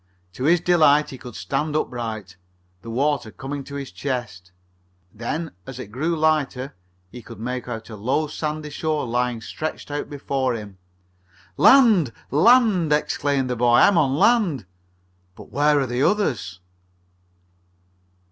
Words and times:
To 0.33 0.45
his 0.45 0.59
delight 0.59 1.11
he 1.11 1.19
could 1.19 1.35
stand 1.35 1.75
upright, 1.75 2.35
the 2.81 2.89
water 2.89 3.29
coming 3.29 3.63
to 3.65 3.75
his 3.75 3.91
chest. 3.91 4.51
Then, 5.13 5.51
as 5.67 5.77
it 5.77 5.91
grew 5.91 6.15
lighter, 6.17 6.73
he 7.11 7.21
could 7.21 7.39
make 7.39 7.67
out 7.67 7.87
a 7.91 7.95
low, 7.95 8.25
sandy 8.25 8.71
shore 8.71 9.05
lying 9.05 9.41
stretched 9.41 9.91
out 9.91 10.09
before 10.09 10.55
him. 10.55 10.79
"Land! 11.55 12.13
Land!" 12.31 12.91
exclaimed 12.91 13.47
the 13.47 13.55
boy. 13.55 13.75
"I'm 13.75 13.95
on 13.99 14.15
land! 14.15 14.65
But 15.35 15.51
where 15.51 15.79
are 15.79 15.85
the 15.85 16.01
others?" 16.01 16.61